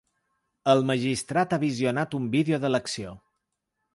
[0.71, 3.15] El magistrat ha visionat un vídeo de l’acció.